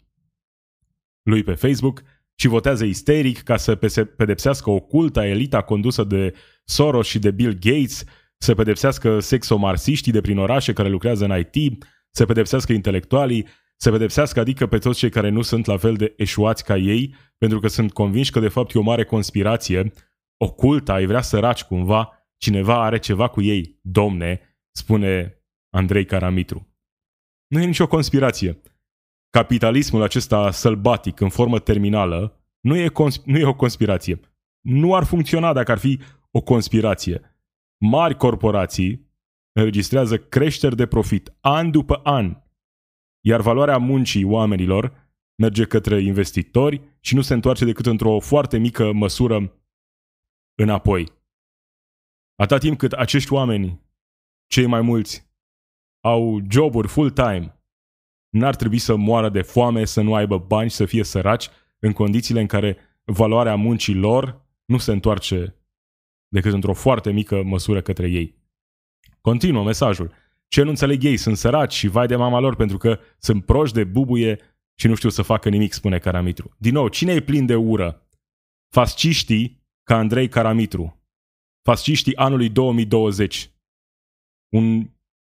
[1.23, 2.03] lui pe Facebook
[2.35, 3.75] și votează isteric ca să
[4.17, 6.33] pedepsească oculta elita condusă de
[6.65, 8.03] Soros și de Bill Gates,
[8.37, 14.39] să pedepsească sexomarsiștii de prin orașe care lucrează în IT, să pedepsească intelectualii, să pedepsească
[14.39, 17.67] adică pe toți cei care nu sunt la fel de eșuați ca ei, pentru că
[17.67, 19.91] sunt convinși că de fapt e o mare conspirație,
[20.37, 23.79] ocultă, ai vrea să raci cumva, cineva are ceva cu ei.
[23.81, 25.37] Domne, spune
[25.73, 26.67] Andrei Caramitru.
[27.47, 28.61] Nu e nicio conspirație.
[29.29, 34.19] Capitalismul acesta sălbatic, în formă terminală, nu e, consp- nu e o conspirație.
[34.61, 35.99] Nu ar funcționa dacă ar fi
[36.31, 37.37] o conspirație.
[37.81, 39.11] Mari corporații
[39.51, 42.42] înregistrează creșteri de profit an după an
[43.25, 48.91] iar valoarea muncii oamenilor merge către investitori și nu se întoarce decât într-o foarte mică
[48.91, 49.61] măsură
[50.55, 51.11] înapoi.
[52.35, 53.81] Atâta timp cât acești oameni,
[54.47, 55.31] cei mai mulți,
[56.03, 57.63] au joburi full-time,
[58.29, 62.41] n-ar trebui să moară de foame, să nu aibă bani, să fie săraci, în condițiile
[62.41, 65.55] în care valoarea muncii lor nu se întoarce
[66.27, 68.41] decât într-o foarte mică măsură către ei.
[69.21, 70.11] Continuă mesajul.
[70.53, 71.17] Ce nu înțeleg ei?
[71.17, 74.39] Sunt săraci și vai de mama lor pentru că sunt proști de bubuie
[74.79, 76.55] și nu știu să facă nimic, spune Caramitru.
[76.57, 78.07] Din nou, cine e plin de ură?
[78.73, 81.03] Fasciștii ca Andrei Caramitru.
[81.61, 83.51] Fasciștii anului 2020.
[84.49, 84.89] Un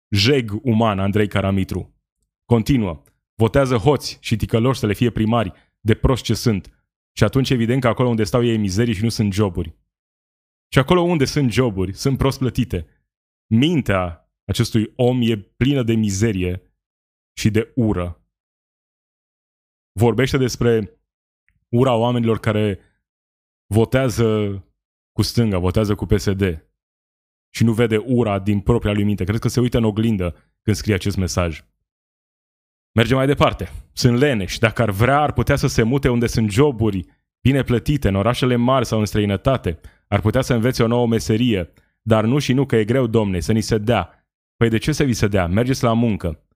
[0.09, 2.03] jeg uman, Andrei Caramitru.
[2.45, 3.03] Continuă.
[3.35, 6.87] Votează hoți și ticăloși să le fie primari, de proști ce sunt.
[7.17, 9.77] Și atunci evident că acolo unde stau ei mizerii și nu sunt joburi.
[10.73, 12.87] Și acolo unde sunt joburi, sunt prost plătite.
[13.47, 16.63] Mintea acestui om e plină de mizerie
[17.39, 18.27] și de ură.
[19.99, 21.01] Vorbește despre
[21.69, 22.79] ura oamenilor care
[23.67, 24.59] votează
[25.13, 26.69] cu stânga, votează cu PSD
[27.55, 29.25] și nu vede ura din propria lui minte.
[29.25, 31.65] Cred că se uită în oglindă când scrie acest mesaj.
[32.95, 33.71] Merge mai departe.
[33.93, 34.59] Sunt leneși.
[34.59, 37.07] Dacă ar vrea, ar putea să se mute unde sunt joburi
[37.41, 39.81] bine plătite, în orașele mari sau în străinătate.
[40.09, 41.73] Ar putea să învețe o nouă meserie.
[42.03, 44.22] Dar nu și nu că e greu, domne, să ni se dea.
[44.63, 45.47] Păi de ce să vi se dea?
[45.47, 46.47] Mergeți la muncă.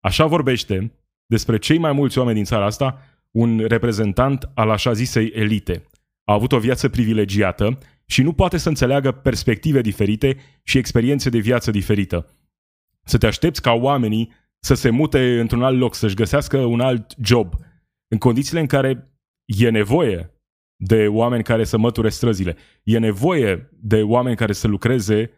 [0.00, 0.92] Așa vorbește
[1.26, 5.82] despre cei mai mulți oameni din țara asta un reprezentant al așa zisei elite.
[6.24, 11.38] A avut o viață privilegiată și nu poate să înțeleagă perspective diferite și experiențe de
[11.38, 12.36] viață diferită.
[13.04, 17.14] Să te aștepți ca oamenii să se mute într-un alt loc, să-și găsească un alt
[17.22, 17.54] job,
[18.08, 19.12] în condițiile în care
[19.44, 20.30] e nevoie
[20.76, 25.30] de oameni care să măture străzile, e nevoie de oameni care să lucreze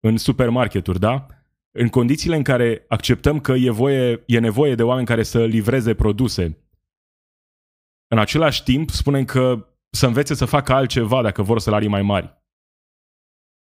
[0.00, 1.26] în supermarketuri, da?
[1.70, 5.94] În condițiile în care acceptăm că e, voie, e nevoie de oameni care să livreze
[5.94, 6.60] produse,
[8.12, 12.42] în același timp spunem că să învețe să facă altceva dacă vor salarii mai mari.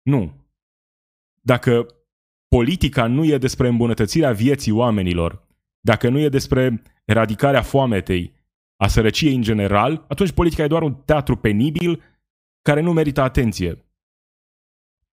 [0.03, 0.47] Nu.
[1.41, 1.87] Dacă
[2.49, 5.47] politica nu e despre îmbunătățirea vieții oamenilor,
[5.81, 8.37] dacă nu e despre eradicarea foametei,
[8.77, 12.03] a sărăciei în general, atunci politica e doar un teatru penibil
[12.63, 13.85] care nu merită atenție.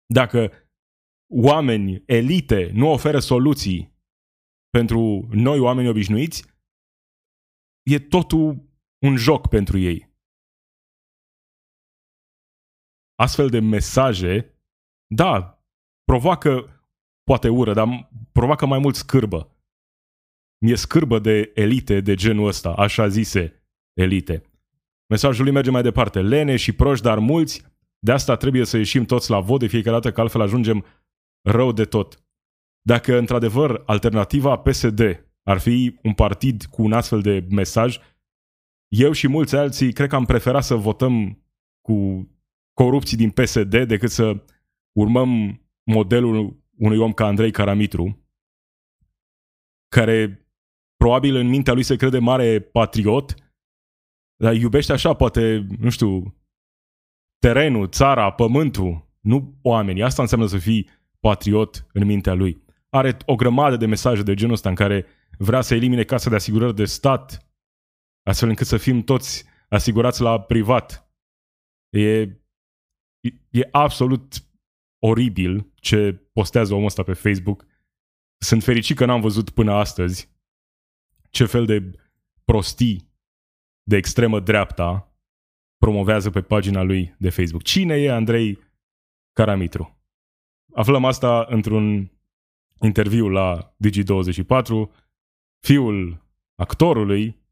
[0.06, 0.52] Dacă
[1.28, 3.94] oameni, elite, nu oferă soluții
[4.70, 6.46] pentru noi oameni obișnuiți,
[7.84, 8.70] e totul
[9.06, 10.14] un joc pentru ei.
[13.16, 14.60] Astfel de mesaje,
[15.08, 15.64] da,
[16.04, 16.70] provoacă
[17.24, 19.50] poate ură, dar provoacă mai mult scârbă.
[20.66, 24.44] Mi-e scârbă de elite de genul ăsta, așa zise elite.
[25.08, 26.22] Mesajul lui merge mai departe.
[26.22, 27.64] Lene și proști, dar mulți,
[28.00, 30.86] de asta trebuie să ieșim toți la vot de fiecare dată, că altfel ajungem
[31.46, 32.26] rău de tot.
[32.82, 35.00] Dacă într-adevăr alternativa PSD
[35.44, 37.98] ar fi un partid cu un astfel de mesaj,
[38.88, 41.44] eu și mulți alții cred că am preferat să votăm
[41.82, 42.28] cu
[42.74, 44.46] corupții din PSD decât să
[44.98, 48.28] urmăm modelul unui om ca Andrei Caramitru,
[49.88, 50.48] care
[50.96, 53.36] probabil în mintea lui se crede mare patriot,
[54.36, 56.36] dar iubește așa, poate, nu știu,
[57.40, 60.04] terenul, țara, pământul, nu oamenii.
[60.04, 60.90] Asta înseamnă să fii
[61.26, 62.64] patriot în mintea lui.
[62.90, 65.06] Are o grămadă de mesaje de genul ăsta în care
[65.38, 67.48] vrea să elimine casa de asigurări de stat,
[68.24, 71.10] astfel încât să fim toți asigurați la privat.
[71.90, 72.22] E,
[73.50, 74.48] e absolut
[75.00, 77.66] oribil ce postează omul ăsta pe Facebook.
[78.38, 80.30] Sunt fericit că n-am văzut până astăzi
[81.30, 81.92] ce fel de
[82.44, 83.14] prostii
[83.84, 85.16] de extremă dreapta
[85.78, 87.64] promovează pe pagina lui de Facebook.
[87.64, 88.60] Cine e Andrei
[89.32, 89.95] Caramitru?
[90.76, 92.12] Aflăm asta într-un
[92.82, 94.90] interviu la Digi24.
[95.60, 97.44] Fiul actorului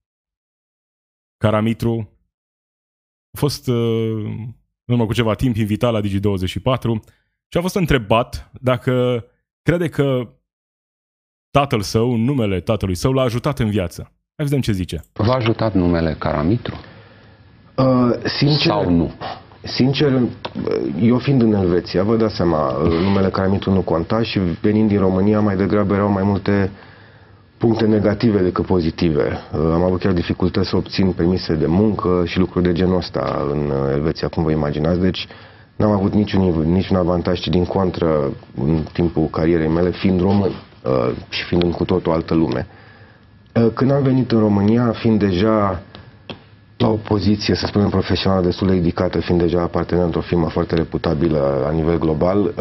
[1.37, 2.09] Caramitru
[3.31, 4.23] a fost uh,
[4.85, 7.11] în urmă cu ceva timp invitat la Digi24
[7.47, 9.25] și a fost întrebat dacă
[9.61, 10.33] crede că
[11.49, 14.01] tatăl său, numele tatălui său, l-a ajutat în viață.
[14.35, 15.03] Hai vedem ce zice.
[15.13, 16.75] V-a ajutat numele Caramitru?
[17.77, 19.11] Uh, sincer, Sau nu?
[19.63, 20.21] Sincer,
[21.01, 22.71] eu fiind în Elveția, vă dați seama,
[23.03, 26.71] numele Caramitru nu conta și venind din România mai degrabă erau mai multe
[27.57, 29.37] puncte negative decât pozitive.
[29.53, 33.47] Uh, am avut chiar dificultăți să obțin permise de muncă și lucruri de genul ăsta
[33.51, 34.99] în Elveția, cum vă imaginați.
[34.99, 35.27] Deci
[35.75, 38.31] N-am avut niciun, niciun avantaj, ci din contră,
[38.63, 40.51] în timpul carierei mele, fiind român
[40.83, 42.67] uh, și fiind în cu totul altă lume.
[43.55, 45.81] Uh, când am venit în România, fiind deja
[46.77, 50.75] la o poziție, să spunem, profesională destul de ridicată, fiind deja apartenent într-o firmă foarte
[50.75, 52.51] reputabilă la nivel global, uh,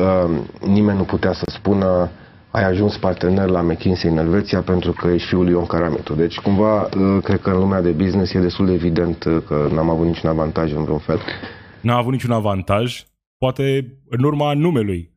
[0.66, 2.10] nimeni nu putea să spună
[2.50, 6.14] ai ajuns partener la McKinsey în Elveția pentru că ești fiul lui Ion Caramitu.
[6.14, 9.68] Deci, cumva, uh, cred că în lumea de business e destul de evident uh, că
[9.72, 11.20] n-am avut niciun avantaj în vreun fel.
[11.80, 13.04] N-a avut niciun avantaj,
[13.38, 15.10] poate în urma numelui.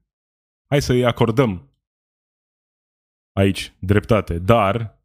[0.69, 1.69] Hai să-i acordăm
[3.33, 4.99] aici dreptate, dar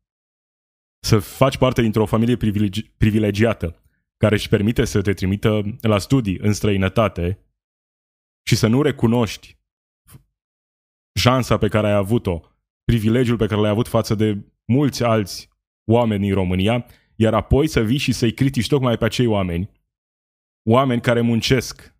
[1.01, 3.80] să faci parte dintr-o familie privilegi- privilegiată
[4.21, 7.39] care își permite să te trimită la studii în străinătate
[8.47, 9.59] și să nu recunoști
[11.15, 12.41] șansa pe care ai avut-o,
[12.85, 15.49] privilegiul pe care l-ai avut față de mulți alți
[15.91, 19.71] oameni din România, iar apoi să vii și să-i critici tocmai pe acei oameni,
[20.69, 21.95] oameni care muncesc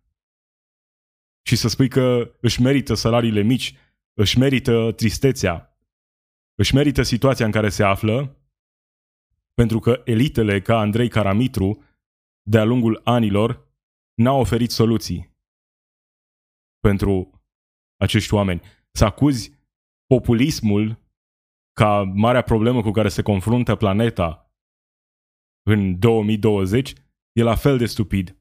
[1.47, 3.75] și să spui că își merită salariile mici,
[4.13, 5.77] își merită tristețea,
[6.55, 8.35] își merită situația în care se află,
[9.53, 11.83] pentru că elitele ca Andrei Caramitru,
[12.41, 13.69] de-a lungul anilor,
[14.13, 15.37] n-au oferit soluții
[16.79, 17.41] pentru
[17.97, 19.53] acești oameni să acuzi
[20.05, 20.99] populismul
[21.73, 24.51] ca marea problemă cu care se confruntă planeta
[25.63, 26.93] în 2020
[27.31, 28.35] e la fel de stupid.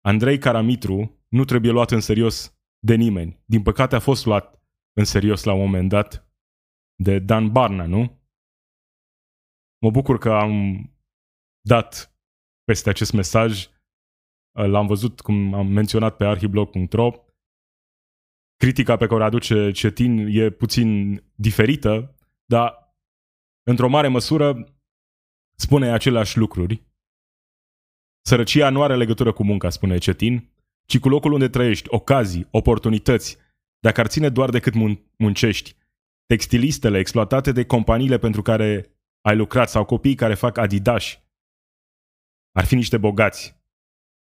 [0.00, 3.42] Andrei Caramitru nu trebuie luat în serios de nimeni.
[3.44, 4.60] Din păcate a fost luat
[4.92, 6.30] în serios la un moment dat
[6.94, 8.20] de Dan Barna, nu?
[9.78, 10.84] Mă bucur că am
[11.60, 12.15] dat
[12.66, 13.68] peste acest mesaj.
[14.52, 17.10] L-am văzut, cum am menționat pe arhiblog.ro
[18.56, 22.94] critica pe care o aduce Cetin e puțin diferită, dar
[23.62, 24.74] într-o mare măsură
[25.58, 26.84] spune aceleași lucruri.
[28.24, 30.52] Sărăcia nu are legătură cu munca, spune Cetin,
[30.86, 33.38] ci cu locul unde trăiești, ocazii, oportunități,
[33.78, 35.76] dacă ar ține doar decât mun- muncești.
[36.26, 41.25] Textilistele exploatate de companiile pentru care ai lucrat sau copiii care fac adidași
[42.56, 43.60] ar fi niște bogați.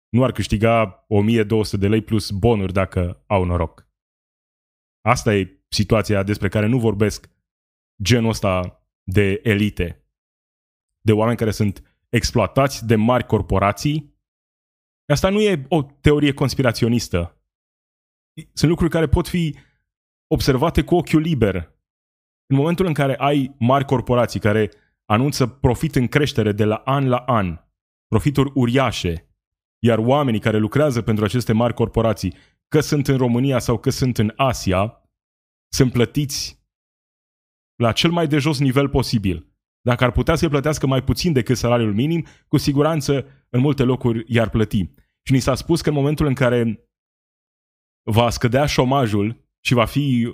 [0.09, 3.87] Nu ar câștiga 1200 de lei plus bonuri dacă au noroc.
[5.01, 7.29] Asta e situația despre care nu vorbesc
[8.03, 10.07] genul ăsta de elite,
[11.01, 14.17] de oameni care sunt exploatați de mari corporații.
[15.05, 17.43] Asta nu e o teorie conspiraționistă.
[18.53, 19.55] Sunt lucruri care pot fi
[20.27, 21.55] observate cu ochiul liber.
[22.45, 24.71] În momentul în care ai mari corporații care
[25.05, 27.68] anunță profit în creștere de la an la an,
[28.09, 29.29] profituri uriașe,
[29.83, 32.33] iar oamenii care lucrează pentru aceste mari corporații
[32.67, 35.01] că sunt în România sau că sunt în Asia,
[35.73, 36.59] sunt plătiți
[37.75, 39.53] la cel mai de jos nivel posibil.
[39.81, 44.23] Dacă ar putea să-i plătească mai puțin decât salariul minim, cu siguranță în multe locuri
[44.27, 44.93] i-ar plăti.
[45.23, 46.89] Și ni s-a spus că în momentul în care
[48.11, 50.33] va scădea șomajul și va fi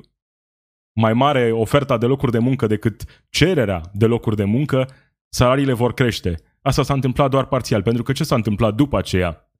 [0.95, 4.89] mai mare oferta de locuri de muncă decât cererea de locuri de muncă,
[5.29, 6.35] salariile vor crește.
[6.65, 9.51] Asta s-a întâmplat doar parțial, pentru că ce s-a întâmplat după aceea?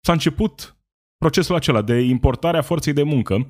[0.00, 0.76] S-a început
[1.16, 3.46] procesul acela de importare a forței de muncă,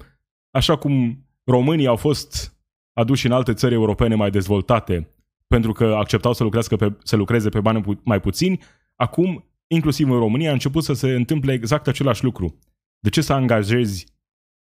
[0.50, 2.58] așa cum românii au fost
[2.92, 5.10] aduși în alte țări europene mai dezvoltate
[5.46, 8.60] pentru că acceptau să, lucreze pe, să lucreze pe bani pu- mai puțini,
[8.94, 12.58] acum, inclusiv în România, a început să se întâmple exact același lucru.
[12.98, 14.06] De ce să angajezi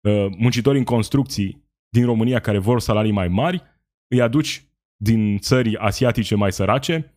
[0.00, 3.62] uh, muncitori în construcții din România care vor salarii mai mari,
[4.08, 7.15] îi aduci din țări asiatice mai sărace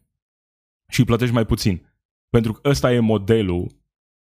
[0.89, 1.87] și îi plătești mai puțin?
[2.29, 3.67] Pentru că ăsta e modelul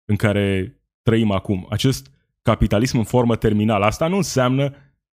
[0.05, 1.67] în care trăim acum.
[1.69, 3.85] Acest capitalism în formă terminală.
[3.85, 4.69] Asta nu înseamnă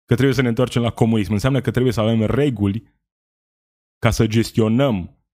[0.04, 1.32] că trebuie să ne întoarcem la comunism.
[1.32, 2.98] Înseamnă că trebuie să avem reguli
[3.98, 5.24] ca să gestionăm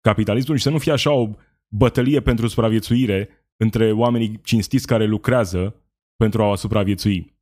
[0.00, 1.30] capitalismul și să nu fie așa o
[1.68, 5.82] bătălie pentru supraviețuire între oamenii cinstiți care lucrează
[6.16, 7.38] pentru a supraviețui.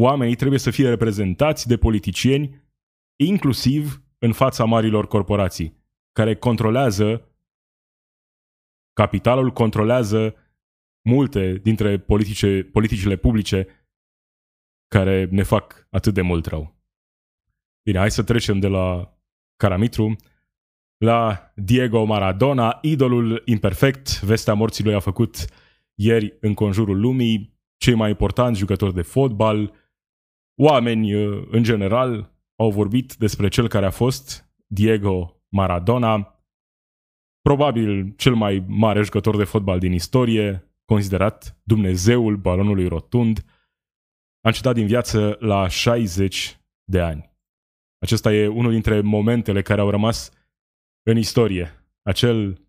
[0.00, 2.62] Oamenii trebuie să fie reprezentați de politicieni,
[3.16, 5.77] inclusiv în fața marilor corporații,
[6.18, 7.28] care controlează
[8.92, 10.34] capitalul, controlează
[11.08, 13.66] multe dintre politice, politicile publice
[14.88, 16.76] care ne fac atât de mult rău.
[17.82, 19.18] Bine, hai să trecem de la
[19.56, 20.16] Caramitru
[21.04, 24.20] la Diego Maradona, idolul imperfect.
[24.20, 25.44] Vestea morții lui a făcut
[25.94, 29.74] ieri în conjurul lumii cei mai importanti jucători de fotbal,
[30.60, 31.12] oameni
[31.50, 36.42] în general au vorbit despre cel care a fost Diego Maradona,
[37.40, 43.44] probabil cel mai mare jucător de fotbal din istorie, considerat Dumnezeul balonului rotund,
[44.40, 47.32] a încetat din viață la 60 de ani.
[47.98, 50.30] Acesta e unul dintre momentele care au rămas
[51.02, 51.84] în istorie.
[52.02, 52.68] Acel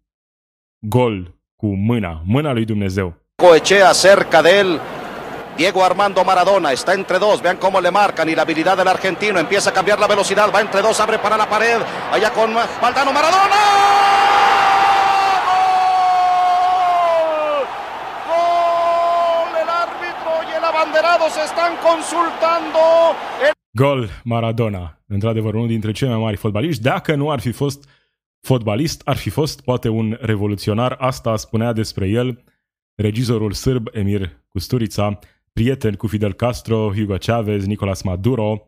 [0.88, 3.16] gol cu mâna, mâna lui Dumnezeu.
[3.36, 4.99] Coechea cerca de él.
[5.60, 9.40] Diego Armando Maradona está entre dos, vean cómo le marcan y la habilidad del argentino
[9.40, 11.82] empieza a cambiar la velocidad, va entre dos, abre para la pared,
[12.14, 13.56] allá con Valdano Maradona.
[21.46, 22.80] están consultando.
[23.46, 23.54] El...
[23.72, 25.02] Gol Maradona.
[25.08, 26.82] Într-adevăr, unul dintre cei mai mari fotbaliști.
[26.84, 27.90] Dacă nu ar fi fost
[28.42, 30.96] fotbalist, ar fi fost poate un revoluționar.
[31.00, 32.44] Asta spunea despre el
[32.96, 35.20] regizorul sârb Emir Kusturica,
[35.60, 38.68] prieten cu Fidel Castro, Hugo Chavez, Nicolas Maduro,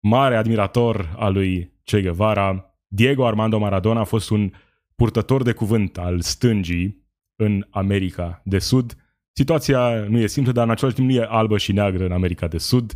[0.00, 2.74] mare admirator al lui Che Guevara.
[2.86, 4.52] Diego Armando Maradona a fost un
[4.94, 7.06] purtător de cuvânt al stângii
[7.36, 8.96] în America de Sud.
[9.32, 12.48] Situația nu e simplă, dar în același timp nu e albă și neagră în America
[12.48, 12.92] de Sud.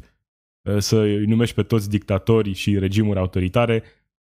[0.79, 3.83] Să îi numești pe toți dictatori și regimuri autoritare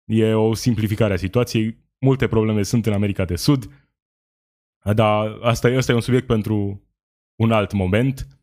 [0.05, 1.77] e o simplificare a situației.
[1.99, 3.89] Multe probleme sunt în America de Sud,
[4.93, 6.81] dar asta, asta e un subiect pentru
[7.35, 8.36] un alt moment.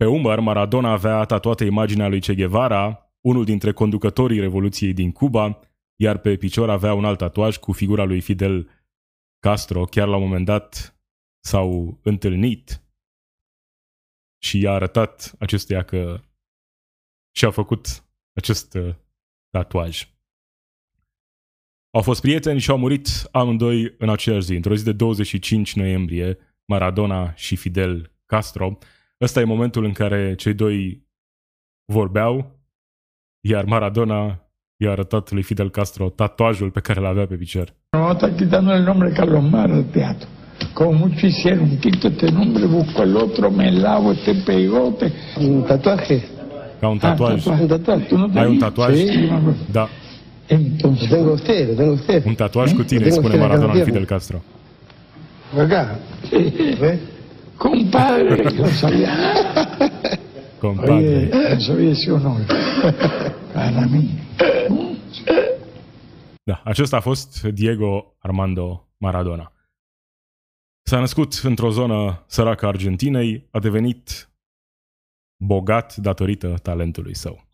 [0.00, 5.60] Pe umăr, Maradona avea tatuată imaginea lui Che Guevara, unul dintre conducătorii Revoluției din Cuba,
[5.96, 8.70] iar pe picior avea un alt tatuaj cu figura lui Fidel
[9.38, 9.84] Castro.
[9.84, 10.96] Chiar la un moment dat
[11.44, 12.82] s-au întâlnit
[14.42, 16.20] și i-a arătat acestuia că
[17.36, 18.94] și-a făcut acest uh,
[19.50, 20.08] tatuaj.
[21.90, 26.38] Au fost prieteni și au murit amândoi în aceeași zi, într-o zi de 25 noiembrie,
[26.64, 28.78] Maradona și Fidel Castro.
[29.20, 31.06] Ăsta e momentul în care cei doi
[31.92, 32.58] vorbeau,
[33.40, 37.74] iar Maradona i-a arătat lui Fidel Castro tatuajul pe care l-avea pe picior.
[37.90, 40.28] Nota quitando el nombre Carlos Mar al teatro.
[40.74, 45.12] Como mucho hicieron, quito este nombre, busco el otro, me lavo este pegote.
[45.38, 46.22] Un tatuaje.
[46.80, 47.32] Ca un tatuaj.
[47.32, 47.60] Ah, tatuaj.
[47.60, 48.08] Un tatuaj.
[48.08, 48.94] ¿Tú no Ai un tatuaj?
[48.94, 49.28] Sí,
[49.72, 49.88] Da.
[50.48, 52.26] Entonces, lo tengo usted, lo tengo usted.
[52.26, 53.92] Un tatuaj cu tine, Lo tengo spune usted acá en Maradona la lui pierna.
[53.92, 54.38] Fidel Castro.
[55.64, 55.98] Acá.
[56.80, 57.00] ¿Ves?
[57.60, 59.12] Compadre, no sabía.
[60.60, 60.94] Compadre.
[60.94, 62.46] Oye, eso había sido un honor
[63.54, 64.04] para mí.
[66.46, 69.52] Da, acesta a fost Diego Armando Maradona.
[70.82, 74.30] S-a născut într-o zonă săracă a Argentinei, a devenit
[75.36, 77.48] bogat datorită talentului său.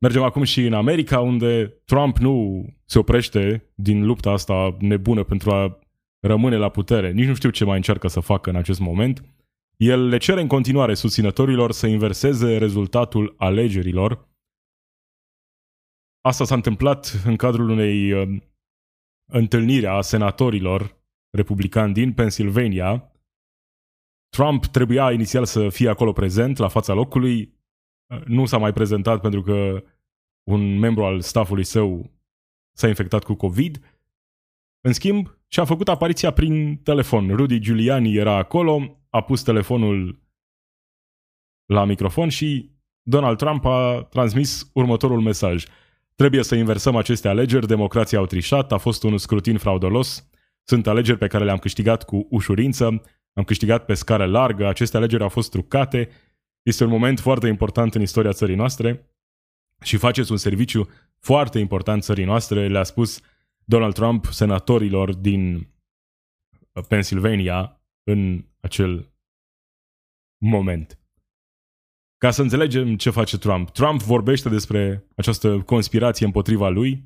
[0.00, 5.50] Mergem acum și în America, unde Trump nu se oprește din lupta asta nebună pentru
[5.50, 5.78] a
[6.20, 7.12] rămâne la putere.
[7.12, 9.24] Nici nu știu ce mai încearcă să facă în acest moment.
[9.76, 14.28] El le cere în continuare susținătorilor să inverseze rezultatul alegerilor.
[16.20, 18.42] Asta s-a întâmplat în cadrul unei uh,
[19.32, 20.96] întâlniri a senatorilor
[21.30, 23.12] republicani din Pennsylvania.
[24.28, 27.56] Trump trebuia inițial să fie acolo prezent la fața locului,
[28.26, 29.84] nu s-a mai prezentat pentru că
[30.50, 32.10] un membru al staffului său
[32.76, 33.98] s-a infectat cu COVID.
[34.80, 37.36] În schimb, și-a făcut apariția prin telefon.
[37.36, 40.22] Rudy Giuliani era acolo, a pus telefonul
[41.66, 42.70] la microfon și
[43.02, 45.64] Donald Trump a transmis următorul mesaj.
[46.14, 50.28] Trebuie să inversăm aceste alegeri, democrația au trișat, a fost un scrutin fraudulos,
[50.62, 52.84] sunt alegeri pe care le-am câștigat cu ușurință,
[53.32, 56.08] am câștigat pe scară largă, aceste alegeri au fost trucate,
[56.62, 59.12] este un moment foarte important în istoria țării noastre
[59.82, 60.88] și faceți un serviciu
[61.18, 63.20] foarte important țării noastre, le-a spus
[63.68, 65.72] Donald Trump senatorilor din
[66.88, 69.12] Pennsylvania în acel
[70.44, 70.98] moment.
[72.16, 73.70] Ca să înțelegem ce face Trump.
[73.70, 77.04] Trump vorbește despre această conspirație împotriva lui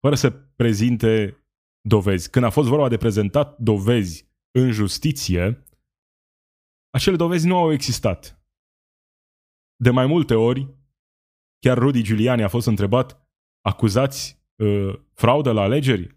[0.00, 1.42] fără să prezinte
[1.88, 2.30] dovezi.
[2.30, 5.64] Când a fost vorba de prezentat dovezi în justiție,
[6.90, 8.42] acele dovezi nu au existat.
[9.76, 10.74] De mai multe ori,
[11.58, 13.28] chiar Rudy Giuliani a fost întrebat,
[13.60, 16.16] acuzați uh, fraudă la alegeri?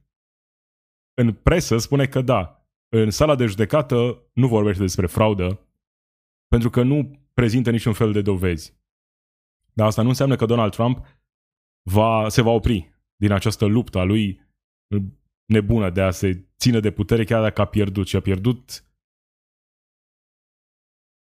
[1.13, 2.67] În presă spune că da.
[2.89, 5.67] În sala de judecată nu vorbește despre fraudă,
[6.47, 8.73] pentru că nu prezintă niciun fel de dovezi.
[9.73, 11.05] Dar asta nu înseamnă că Donald Trump
[11.89, 14.41] va, se va opri din această luptă a lui
[15.45, 18.85] nebună de a se ține de putere chiar dacă a pierdut și a pierdut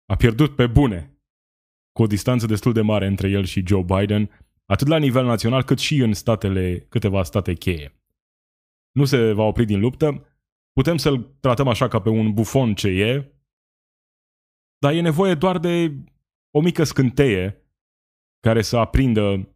[0.05, 1.19] a pierdut pe bune
[1.91, 5.63] cu o distanță destul de mare între el și Joe Biden, atât la nivel național
[5.63, 7.99] cât și în statele, câteva state cheie.
[8.91, 10.27] Nu se va opri din luptă,
[10.71, 13.33] putem să-l tratăm așa ca pe un bufon ce e,
[14.77, 16.03] dar e nevoie doar de
[16.51, 17.65] o mică scânteie
[18.39, 19.55] care să aprindă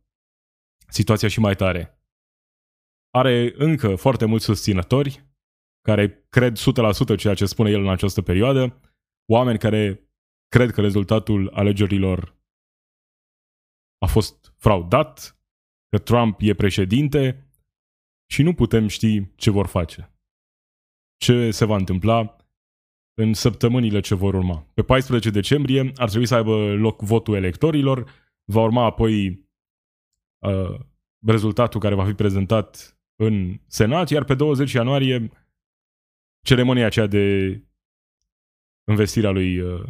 [0.87, 2.03] situația și mai tare.
[3.09, 5.27] Are încă foarte mulți susținători
[5.81, 6.57] care cred
[7.13, 8.81] 100% ceea ce spune el în această perioadă,
[9.31, 10.09] oameni care
[10.47, 12.38] cred că rezultatul alegerilor
[13.99, 15.39] a fost fraudat,
[15.89, 17.49] că Trump e președinte
[18.31, 20.13] și nu putem ști ce vor face.
[21.17, 22.35] Ce se va întâmpla
[23.13, 24.67] în săptămânile ce vor urma.
[24.73, 28.09] Pe 14 decembrie ar trebui să aibă loc votul electorilor,
[28.43, 29.47] va urma apoi
[30.45, 30.79] uh,
[31.25, 35.31] rezultatul care va fi prezentat în Senat, iar pe 20 ianuarie
[36.45, 37.55] ceremonia aceea de
[38.87, 39.87] investirea lui uh,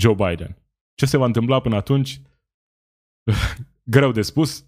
[0.00, 0.56] Joe Biden.
[0.94, 2.20] Ce se va întâmpla până atunci?
[3.94, 4.64] Greu de spus.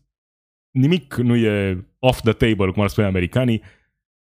[0.70, 3.62] Nimic nu e off the table, cum ar spune americanii.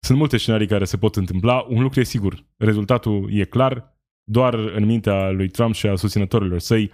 [0.04, 1.66] Sunt multe scenarii care se pot întâmpla.
[1.68, 2.44] Un lucru e sigur.
[2.56, 3.92] Rezultatul e clar.
[4.24, 6.90] Doar în mintea lui Trump și a susținătorilor săi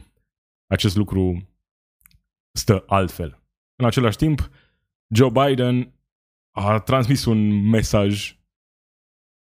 [0.67, 1.49] acest lucru
[2.53, 3.43] stă altfel.
[3.77, 4.51] În același timp,
[5.15, 5.93] Joe Biden
[6.51, 8.39] a transmis un mesaj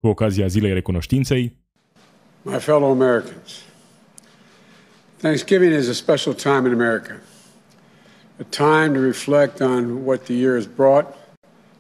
[0.01, 1.57] cu ocazia Zilei Recunoștinței.
[2.43, 3.65] My fellow Americans,
[5.17, 7.21] Thanksgiving is a special time in America.
[8.39, 11.07] A time to reflect on what the year has brought,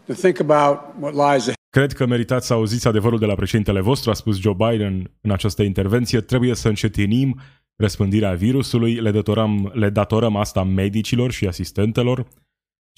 [0.06, 1.54] to think about what lies ahead.
[1.70, 5.30] Cred că meritați să auziți adevărul de la președintele vostru, a spus Joe Biden în
[5.30, 6.20] această intervenție.
[6.20, 7.40] Trebuie să încetinim
[7.76, 8.94] răspândirea virusului.
[8.94, 12.26] Le datorăm, le datorăm asta medicilor și asistentelor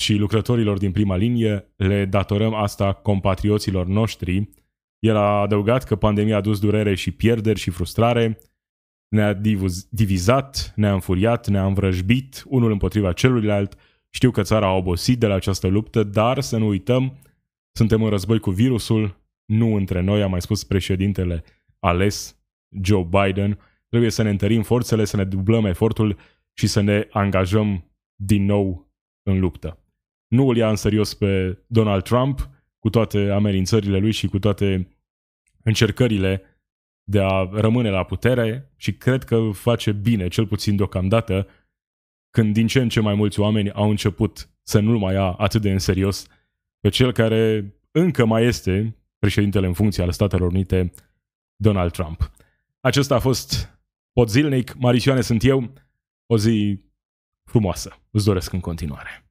[0.01, 1.73] și lucrătorilor din prima linie.
[1.77, 4.49] Le datorăm asta compatrioților noștri.
[4.99, 8.39] El a adăugat că pandemia a dus durere și pierderi și frustrare,
[9.09, 9.41] ne-a
[9.91, 13.75] divizat, ne-a înfuriat, ne-a învrăjbit unul împotriva celuilalt.
[14.11, 17.19] Știu că țara a obosit de la această luptă, dar să nu uităm,
[17.73, 21.45] suntem în război cu virusul, nu între noi, a mai spus președintele
[21.79, 22.37] ales,
[22.83, 23.59] Joe Biden.
[23.89, 26.17] Trebuie să ne întărim forțele, să ne dublăm efortul
[26.53, 28.93] și să ne angajăm din nou
[29.23, 29.79] în luptă.
[30.29, 34.89] Nu îl ia în serios pe Donald Trump, cu toate amenințările lui și cu toate
[35.63, 36.43] încercările
[37.11, 41.47] de a rămâne la putere și cred că face bine, cel puțin deocamdată,
[42.31, 45.63] când din ce în ce mai mulți oameni au început să nu-l mai ia atât
[45.63, 46.27] de în serios
[46.81, 50.93] pe cel care încă mai este președintele în funcție al Statelor Unite,
[51.57, 52.31] Donald Trump.
[52.81, 53.79] Acesta a fost
[54.13, 55.73] Pod Zilnic, Marisioane sunt eu,
[56.27, 56.81] o zi
[57.51, 57.99] frumoasă.
[58.11, 59.31] Îți doresc în continuare.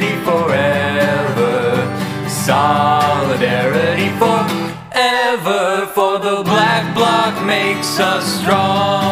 [7.81, 9.10] makes us strong.